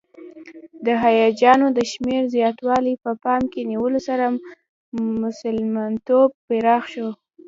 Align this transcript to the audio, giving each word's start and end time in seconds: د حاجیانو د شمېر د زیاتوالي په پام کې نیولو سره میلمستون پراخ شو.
د 0.85 0.87
حاجیانو 1.01 1.67
د 1.77 1.79
شمېر 1.91 2.21
د 2.27 2.31
زیاتوالي 2.35 2.93
په 3.03 3.11
پام 3.23 3.41
کې 3.51 3.61
نیولو 3.71 3.99
سره 4.07 4.25
میلمستون 4.33 6.25
پراخ 6.47 6.83
شو. 6.93 7.09